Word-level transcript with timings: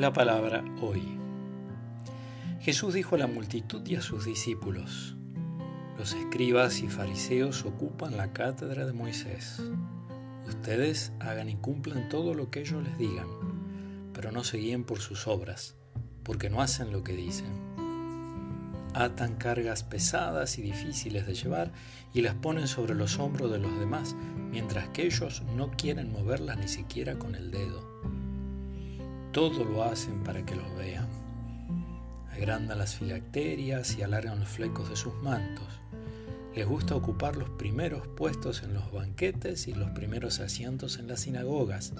La 0.00 0.14
palabra 0.14 0.64
hoy. 0.80 1.02
Jesús 2.58 2.94
dijo 2.94 3.16
a 3.16 3.18
la 3.18 3.26
multitud 3.26 3.86
y 3.86 3.96
a 3.96 4.00
sus 4.00 4.24
discípulos, 4.24 5.14
los 5.98 6.14
escribas 6.14 6.80
y 6.80 6.88
fariseos 6.88 7.66
ocupan 7.66 8.16
la 8.16 8.32
cátedra 8.32 8.86
de 8.86 8.94
Moisés. 8.94 9.62
Ustedes 10.48 11.12
hagan 11.20 11.50
y 11.50 11.56
cumplan 11.56 12.08
todo 12.08 12.32
lo 12.32 12.50
que 12.50 12.60
ellos 12.60 12.82
les 12.82 12.96
digan, 12.96 13.26
pero 14.14 14.32
no 14.32 14.42
se 14.42 14.56
guíen 14.56 14.84
por 14.84 15.00
sus 15.00 15.26
obras, 15.26 15.76
porque 16.22 16.48
no 16.48 16.62
hacen 16.62 16.92
lo 16.92 17.04
que 17.04 17.12
dicen. 17.12 17.52
Atan 18.94 19.36
cargas 19.36 19.82
pesadas 19.82 20.56
y 20.56 20.62
difíciles 20.62 21.26
de 21.26 21.34
llevar 21.34 21.72
y 22.14 22.22
las 22.22 22.36
ponen 22.36 22.68
sobre 22.68 22.94
los 22.94 23.18
hombros 23.18 23.52
de 23.52 23.58
los 23.58 23.78
demás, 23.78 24.16
mientras 24.50 24.88
que 24.88 25.04
ellos 25.04 25.42
no 25.54 25.70
quieren 25.72 26.10
moverlas 26.10 26.56
ni 26.56 26.68
siquiera 26.68 27.18
con 27.18 27.34
el 27.34 27.50
dedo. 27.50 28.19
Todo 29.32 29.64
lo 29.64 29.84
hacen 29.84 30.24
para 30.24 30.44
que 30.44 30.56
los 30.56 30.76
vean. 30.76 31.06
Agrandan 32.32 32.78
las 32.78 32.96
filacterias 32.96 33.96
y 33.96 34.02
alargan 34.02 34.40
los 34.40 34.48
flecos 34.48 34.90
de 34.90 34.96
sus 34.96 35.14
mantos. 35.22 35.68
Les 36.54 36.66
gusta 36.66 36.96
ocupar 36.96 37.36
los 37.36 37.48
primeros 37.50 38.08
puestos 38.08 38.64
en 38.64 38.74
los 38.74 38.90
banquetes 38.90 39.68
y 39.68 39.72
los 39.72 39.90
primeros 39.90 40.40
asientos 40.40 40.98
en 40.98 41.06
las 41.06 41.20
sinagogas. 41.20 41.92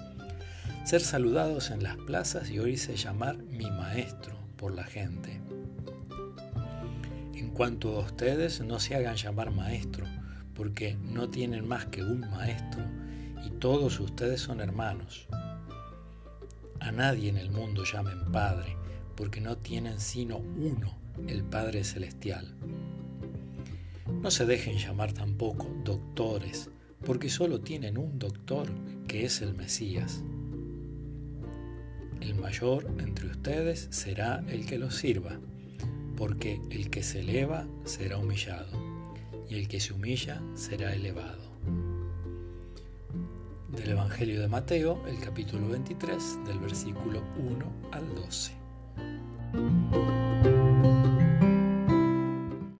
Ser 0.83 0.99
saludados 0.99 1.71
en 1.71 1.83
las 1.83 1.95
plazas 1.95 2.49
y 2.49 2.59
oírse 2.59 2.97
llamar 2.97 3.37
mi 3.37 3.71
maestro 3.71 4.35
por 4.57 4.73
la 4.73 4.83
gente. 4.83 5.39
En 7.33 7.49
cuanto 7.51 7.95
a 7.95 7.99
ustedes, 7.99 8.59
no 8.59 8.81
se 8.81 8.95
hagan 8.95 9.15
llamar 9.15 9.51
maestro, 9.51 10.05
porque 10.53 10.95
no 10.95 11.29
tienen 11.29 11.65
más 11.65 11.85
que 11.85 12.03
un 12.03 12.29
maestro 12.29 12.83
y 13.45 13.51
todos 13.51 14.01
ustedes 14.01 14.41
son 14.41 14.59
hermanos. 14.59 15.27
A 16.81 16.91
nadie 16.91 17.29
en 17.29 17.37
el 17.37 17.51
mundo 17.51 17.83
llamen 17.83 18.31
Padre, 18.31 18.75
porque 19.15 19.39
no 19.39 19.55
tienen 19.55 19.99
sino 19.99 20.37
uno, 20.37 20.97
el 21.27 21.43
Padre 21.43 21.83
Celestial. 21.83 22.55
No 24.19 24.31
se 24.31 24.47
dejen 24.47 24.79
llamar 24.79 25.13
tampoco 25.13 25.69
doctores, 25.85 26.71
porque 27.05 27.29
solo 27.29 27.61
tienen 27.61 27.99
un 27.99 28.17
doctor, 28.17 28.67
que 29.07 29.25
es 29.25 29.43
el 29.43 29.53
Mesías. 29.53 30.23
El 32.19 32.33
mayor 32.33 32.87
entre 32.97 33.27
ustedes 33.27 33.87
será 33.91 34.43
el 34.47 34.65
que 34.65 34.79
los 34.79 34.95
sirva, 34.95 35.39
porque 36.17 36.59
el 36.71 36.89
que 36.89 37.03
se 37.03 37.19
eleva 37.19 37.67
será 37.85 38.17
humillado, 38.17 38.71
y 39.47 39.53
el 39.53 39.67
que 39.67 39.79
se 39.79 39.93
humilla 39.93 40.41
será 40.55 40.95
elevado 40.95 41.50
del 43.71 43.91
Evangelio 43.91 44.41
de 44.41 44.47
Mateo, 44.47 45.01
el 45.07 45.19
capítulo 45.19 45.69
23, 45.69 46.39
del 46.45 46.59
versículo 46.59 47.21
1 47.37 47.65
al 47.91 48.15
12. 48.15 48.53